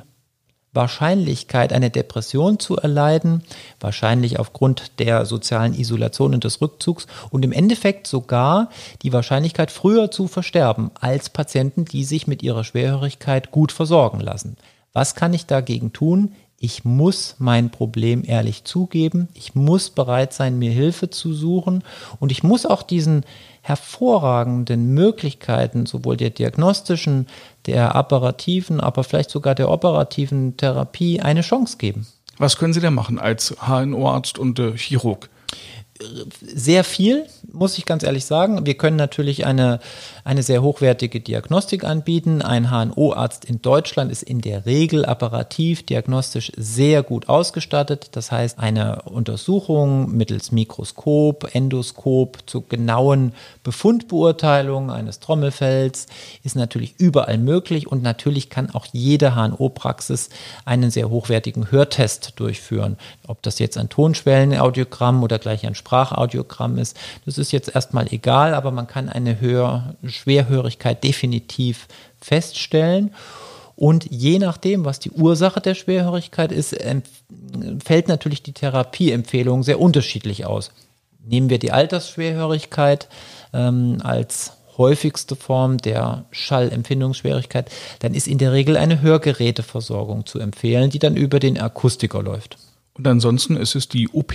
Wahrscheinlichkeit, 0.72 1.72
eine 1.72 1.90
Depression 1.90 2.58
zu 2.58 2.76
erleiden, 2.76 3.44
wahrscheinlich 3.78 4.38
aufgrund 4.38 4.98
der 4.98 5.26
sozialen 5.26 5.74
Isolation 5.74 6.34
und 6.34 6.44
des 6.44 6.60
Rückzugs 6.60 7.06
und 7.30 7.44
im 7.44 7.52
Endeffekt 7.52 8.06
sogar 8.06 8.70
die 9.02 9.12
Wahrscheinlichkeit, 9.12 9.70
früher 9.70 10.10
zu 10.10 10.26
versterben 10.28 10.90
als 10.98 11.30
Patienten, 11.30 11.84
die 11.84 12.04
sich 12.04 12.26
mit 12.26 12.42
ihrer 12.42 12.64
Schwerhörigkeit 12.64 13.50
gut 13.50 13.70
versorgen 13.70 14.20
lassen. 14.20 14.56
Was 14.94 15.14
kann 15.14 15.34
ich 15.34 15.46
dagegen 15.46 15.92
tun? 15.92 16.32
Ich 16.64 16.84
muss 16.84 17.34
mein 17.38 17.70
Problem 17.70 18.22
ehrlich 18.24 18.62
zugeben. 18.62 19.28
Ich 19.34 19.56
muss 19.56 19.90
bereit 19.90 20.32
sein, 20.32 20.60
mir 20.60 20.70
Hilfe 20.70 21.10
zu 21.10 21.34
suchen. 21.34 21.82
Und 22.20 22.30
ich 22.30 22.44
muss 22.44 22.66
auch 22.66 22.84
diesen 22.84 23.24
hervorragenden 23.62 24.94
Möglichkeiten, 24.94 25.86
sowohl 25.86 26.16
der 26.16 26.30
diagnostischen, 26.30 27.26
der 27.66 27.96
apparativen, 27.96 28.80
aber 28.80 29.02
vielleicht 29.02 29.30
sogar 29.30 29.56
der 29.56 29.70
operativen 29.70 30.56
Therapie 30.56 31.20
eine 31.20 31.40
Chance 31.40 31.78
geben. 31.78 32.06
Was 32.38 32.56
können 32.56 32.72
Sie 32.72 32.80
denn 32.80 32.94
machen 32.94 33.18
als 33.18 33.56
HNO-Arzt 33.66 34.38
und 34.38 34.60
äh, 34.60 34.76
Chirurg? 34.76 35.30
sehr 36.40 36.84
viel, 36.84 37.26
muss 37.52 37.78
ich 37.78 37.84
ganz 37.84 38.02
ehrlich 38.02 38.24
sagen. 38.24 38.66
Wir 38.66 38.74
können 38.74 38.96
natürlich 38.96 39.46
eine, 39.46 39.80
eine 40.24 40.42
sehr 40.42 40.62
hochwertige 40.62 41.20
Diagnostik 41.20 41.84
anbieten. 41.84 42.42
Ein 42.42 42.70
HNO-Arzt 42.70 43.44
in 43.44 43.60
Deutschland 43.60 44.12
ist 44.12 44.22
in 44.22 44.40
der 44.40 44.66
Regel 44.66 45.04
apparativ, 45.04 45.84
diagnostisch 45.84 46.52
sehr 46.56 47.02
gut 47.02 47.28
ausgestattet. 47.28 48.10
Das 48.12 48.30
heißt, 48.30 48.58
eine 48.58 49.02
Untersuchung 49.02 50.16
mittels 50.16 50.52
Mikroskop, 50.52 51.54
Endoskop 51.54 52.38
zur 52.46 52.68
genauen 52.68 53.32
Befundbeurteilung 53.64 54.90
eines 54.90 55.18
Trommelfells 55.20 56.06
ist 56.44 56.56
natürlich 56.56 56.94
überall 56.98 57.38
möglich 57.38 57.86
und 57.86 58.02
natürlich 58.02 58.50
kann 58.50 58.70
auch 58.70 58.86
jede 58.92 59.34
HNO-Praxis 59.34 60.30
einen 60.64 60.90
sehr 60.90 61.10
hochwertigen 61.10 61.70
Hörtest 61.70 62.34
durchführen. 62.36 62.96
Ob 63.26 63.42
das 63.42 63.58
jetzt 63.58 63.76
ein 63.76 63.88
Tonschwellenaudiogramm 63.88 65.22
oder 65.22 65.38
gleich 65.38 65.66
ein 65.66 65.74
Sprachaudiogramm 65.74 66.78
ist, 66.78 66.96
das 67.24 67.38
ist 67.38 67.52
jetzt 67.52 67.74
erstmal 67.74 68.12
egal, 68.12 68.54
aber 68.54 68.70
man 68.70 68.86
kann 68.86 69.08
eine 69.08 69.40
Hör 69.40 69.94
Schwerhörigkeit 70.12 71.02
definitiv 71.02 71.88
feststellen. 72.20 73.14
Und 73.74 74.06
je 74.10 74.38
nachdem, 74.38 74.84
was 74.84 75.00
die 75.00 75.10
Ursache 75.10 75.60
der 75.60 75.74
Schwerhörigkeit 75.74 76.52
ist, 76.52 76.76
fällt 77.84 78.08
natürlich 78.08 78.42
die 78.42 78.52
Therapieempfehlung 78.52 79.62
sehr 79.62 79.80
unterschiedlich 79.80 80.46
aus. 80.46 80.70
Nehmen 81.24 81.50
wir 81.50 81.58
die 81.58 81.72
Altersschwerhörigkeit 81.72 83.08
ähm, 83.52 83.98
als 84.02 84.52
häufigste 84.78 85.36
Form 85.36 85.78
der 85.78 86.24
Schallempfindungsschwierigkeit, 86.30 87.70
dann 88.00 88.14
ist 88.14 88.26
in 88.26 88.38
der 88.38 88.52
Regel 88.52 88.76
eine 88.76 89.00
Hörgeräteversorgung 89.00 90.26
zu 90.26 90.38
empfehlen, 90.38 90.90
die 90.90 90.98
dann 90.98 91.16
über 91.16 91.38
den 91.38 91.60
Akustiker 91.60 92.22
läuft. 92.22 92.56
Und 92.94 93.06
ansonsten 93.06 93.56
ist 93.56 93.74
es 93.74 93.88
die 93.88 94.08
OP. 94.08 94.34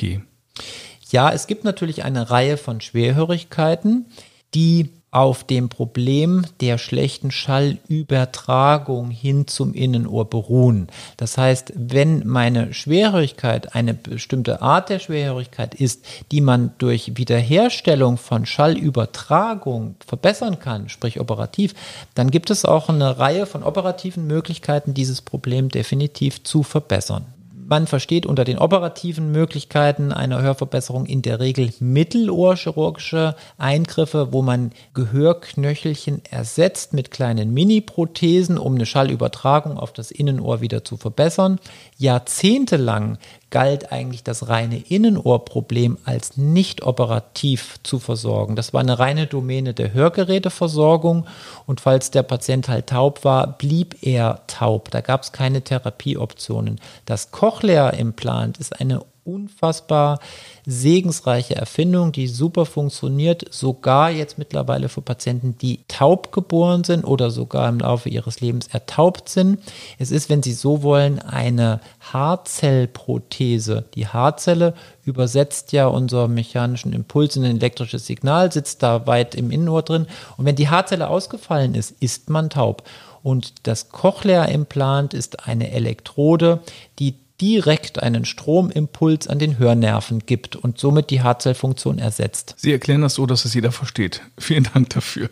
Ja, 1.10 1.32
es 1.32 1.48
gibt 1.48 1.64
natürlich 1.64 2.04
eine 2.04 2.30
Reihe 2.30 2.58
von 2.58 2.82
Schwerhörigkeiten, 2.82 4.08
die 4.54 4.90
auf 5.12 5.46
dem 5.46 5.70
Problem 5.70 6.46
der 6.60 6.78
schlechten 6.78 7.32
Schallübertragung 7.32 9.10
hin 9.10 9.48
zum 9.48 9.74
Innenohr 9.74 10.30
beruhen. 10.30 10.90
Das 11.16 11.38
heißt, 11.38 11.72
wenn 11.76 12.28
meine 12.28 12.74
Schwerhörigkeit 12.74 13.74
eine 13.74 13.94
bestimmte 13.94 14.62
Art 14.62 14.90
der 14.90 15.00
Schwerhörigkeit 15.00 15.76
ist, 15.76 16.06
die 16.32 16.42
man 16.42 16.72
durch 16.78 17.16
Wiederherstellung 17.16 18.18
von 18.18 18.46
Schallübertragung 18.46 19.96
verbessern 20.06 20.60
kann, 20.60 20.90
sprich 20.90 21.20
operativ, 21.22 21.74
dann 22.14 22.30
gibt 22.30 22.50
es 22.50 22.66
auch 22.66 22.90
eine 22.90 23.18
Reihe 23.18 23.46
von 23.46 23.64
operativen 23.64 24.28
Möglichkeiten, 24.28 24.94
dieses 24.94 25.22
Problem 25.22 25.70
definitiv 25.70 26.44
zu 26.44 26.64
verbessern. 26.64 27.26
Man 27.70 27.86
versteht 27.86 28.26
unter 28.26 28.46
den 28.46 28.60
operativen 28.60 29.34
Möglichkeiten 29.34 30.14
einer 30.14 30.42
Hörverbesserung 30.42 31.06
in 31.06 31.22
der 31.22 31.42
Regel 31.42 31.74
mittelohrchirurgische 31.82 33.36
Eingriffe, 33.58 34.32
wo 34.32 34.42
man 34.42 34.72
Gehörknöchelchen 34.94 36.22
ersetzt 36.32 36.94
mit 36.94 37.12
kleinen 37.12 37.54
Mini-Prothesen, 37.54 38.58
um 38.58 38.76
eine 38.76 38.86
Schallübertragung 38.86 39.78
auf 39.78 39.92
das 39.92 40.12
Innenohr 40.12 40.62
wieder 40.62 40.86
zu 40.86 40.96
verbessern. 40.96 41.60
Jahrzehntelang 41.98 43.18
galt 43.50 43.92
eigentlich 43.92 44.24
das 44.24 44.50
reine 44.50 44.78
Innenohrproblem 44.78 45.98
als 46.04 46.36
nicht 46.38 46.84
operativ 46.84 47.78
zu 47.84 48.00
versorgen. 48.00 48.56
Das 48.56 48.74
war 48.74 48.82
eine 48.82 49.00
reine 49.00 49.28
Domäne 49.28 49.74
der 49.74 49.94
Hörgeräteversorgung 49.94 51.26
und 51.66 51.80
falls 51.80 52.12
der 52.12 52.24
Patient 52.24 52.68
halt 52.68 52.88
taub 52.88 53.24
war, 53.24 53.58
blieb 53.58 53.98
er 54.02 54.42
taub. 54.48 54.92
Da 54.92 55.02
gab 55.02 55.24
es 55.24 55.32
keine 55.32 55.62
Therapieoptionen. 55.62 56.80
Das 57.06 57.32
Cochlea-Implant 57.32 58.58
ist 58.58 58.80
eine 58.80 59.02
unfassbar 59.28 60.20
segensreiche 60.66 61.56
Erfindung, 61.56 62.12
die 62.12 62.28
super 62.28 62.66
funktioniert, 62.66 63.46
sogar 63.54 64.10
jetzt 64.10 64.38
mittlerweile 64.38 64.90
für 64.90 65.02
Patienten, 65.02 65.58
die 65.58 65.82
taub 65.88 66.32
geboren 66.32 66.84
sind 66.84 67.04
oder 67.04 67.30
sogar 67.30 67.70
im 67.70 67.80
Laufe 67.80 68.10
ihres 68.10 68.42
Lebens 68.42 68.68
ertaubt 68.68 69.30
sind. 69.30 69.60
Es 70.00 70.12
ist, 70.12 70.30
wenn 70.30 70.44
Sie 70.44 70.54
so 70.54 70.82
wollen, 70.84 71.20
eine 71.20 71.80
Haarzellprothese. 72.14 73.86
Die 73.94 74.08
Haarzelle 74.08 74.74
übersetzt 75.06 75.72
ja 75.72 75.88
unseren 75.88 76.34
mechanischen 76.34 76.94
Impuls 76.94 77.36
in 77.36 77.46
ein 77.46 77.58
elektrisches 77.58 78.06
Signal, 78.06 78.52
sitzt 78.52 78.84
da 78.84 79.08
weit 79.08 79.36
im 79.36 79.52
Innenohr 79.52 79.84
drin. 79.84 80.08
Und 80.38 80.46
wenn 80.46 80.56
die 80.56 80.70
Haarzelle 80.70 81.10
ausgefallen 81.10 81.76
ist, 81.76 81.96
ist 82.02 82.30
man 82.30 82.50
taub. 82.50 82.84
Und 83.24 83.68
das 83.68 83.90
Cochlea-Implant 83.90 85.14
ist 85.14 85.48
eine 85.48 85.72
Elektrode, 85.72 86.62
die 87.00 87.16
direkt 87.42 88.02
einen 88.02 88.26
Stromimpuls 88.26 89.28
an 89.28 89.40
den 89.40 89.58
Hörnerven 89.60 90.20
gibt 90.26 90.56
und 90.56 90.80
somit 90.80 91.10
die 91.10 91.22
Haarzellfunktion 91.22 92.00
ersetzt. 92.00 92.56
Sie 92.58 92.72
erklären 92.72 93.02
das 93.02 93.16
so, 93.16 93.26
dass 93.26 93.46
es 93.46 93.54
jeder 93.54 93.72
versteht. 93.72 94.22
Vielen 94.38 94.68
Dank 94.74 94.90
dafür. 94.90 95.30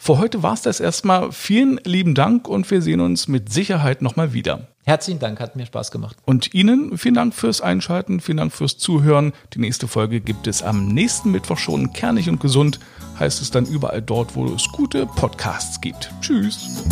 Für 0.00 0.18
heute 0.18 0.42
war 0.42 0.54
es 0.54 0.62
das 0.62 0.80
erstmal. 0.80 1.32
Vielen 1.32 1.80
lieben 1.84 2.14
Dank 2.14 2.46
und 2.48 2.70
wir 2.70 2.80
sehen 2.80 3.00
uns 3.00 3.26
mit 3.26 3.52
Sicherheit 3.52 4.00
nochmal 4.00 4.32
wieder. 4.32 4.68
Herzlichen 4.84 5.18
Dank, 5.18 5.38
hat 5.40 5.54
mir 5.56 5.66
Spaß 5.66 5.90
gemacht. 5.90 6.16
Und 6.24 6.54
Ihnen 6.54 6.96
vielen 6.96 7.16
Dank 7.16 7.34
fürs 7.34 7.60
Einschalten, 7.60 8.20
vielen 8.20 8.38
Dank 8.38 8.52
fürs 8.52 8.78
Zuhören. 8.78 9.34
Die 9.52 9.58
nächste 9.58 9.86
Folge 9.86 10.20
gibt 10.20 10.46
es 10.46 10.62
am 10.62 10.88
nächsten 10.88 11.30
Mittwoch 11.30 11.58
schon. 11.58 11.92
Kernig 11.92 12.30
und 12.30 12.40
gesund 12.40 12.80
heißt 13.18 13.42
es 13.42 13.50
dann 13.50 13.66
überall 13.66 14.00
dort, 14.00 14.34
wo 14.34 14.46
es 14.46 14.66
gute 14.68 15.04
Podcasts 15.04 15.80
gibt. 15.80 16.10
Tschüss. 16.22 16.84